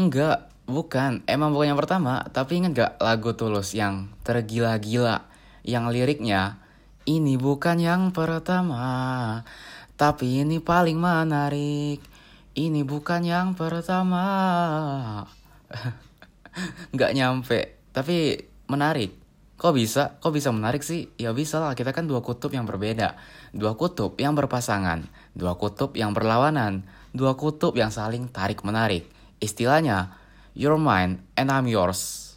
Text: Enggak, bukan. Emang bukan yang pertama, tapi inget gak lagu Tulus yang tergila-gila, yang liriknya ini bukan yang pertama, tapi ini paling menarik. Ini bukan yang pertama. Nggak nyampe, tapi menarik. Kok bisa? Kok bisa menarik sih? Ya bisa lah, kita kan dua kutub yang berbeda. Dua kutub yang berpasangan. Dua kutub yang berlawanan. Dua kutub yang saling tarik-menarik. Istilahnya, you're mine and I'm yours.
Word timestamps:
Enggak, 0.00 0.48
bukan. 0.64 1.20
Emang 1.28 1.52
bukan 1.52 1.76
yang 1.76 1.80
pertama, 1.80 2.24
tapi 2.32 2.64
inget 2.64 2.72
gak 2.72 2.92
lagu 3.04 3.36
Tulus 3.36 3.76
yang 3.76 4.08
tergila-gila, 4.24 5.28
yang 5.60 5.92
liriknya 5.92 6.56
ini 7.10 7.40
bukan 7.40 7.82
yang 7.82 8.14
pertama, 8.14 9.42
tapi 9.98 10.46
ini 10.46 10.62
paling 10.62 10.94
menarik. 10.94 11.98
Ini 12.54 12.86
bukan 12.86 13.26
yang 13.26 13.58
pertama. 13.58 14.24
Nggak 16.94 17.12
nyampe, 17.18 17.58
tapi 17.90 18.46
menarik. 18.70 19.16
Kok 19.58 19.74
bisa? 19.76 20.16
Kok 20.22 20.32
bisa 20.32 20.54
menarik 20.54 20.80
sih? 20.86 21.10
Ya 21.20 21.34
bisa 21.36 21.60
lah, 21.60 21.76
kita 21.76 21.92
kan 21.92 22.08
dua 22.08 22.24
kutub 22.24 22.54
yang 22.54 22.64
berbeda. 22.64 23.16
Dua 23.52 23.76
kutub 23.76 24.16
yang 24.16 24.32
berpasangan. 24.32 25.04
Dua 25.36 25.58
kutub 25.58 25.98
yang 25.98 26.16
berlawanan. 26.16 26.86
Dua 27.12 27.36
kutub 27.36 27.76
yang 27.76 27.92
saling 27.92 28.30
tarik-menarik. 28.32 29.04
Istilahnya, 29.40 30.12
you're 30.54 30.76
mine 30.76 31.24
and 31.36 31.50
I'm 31.50 31.66
yours. 31.66 32.29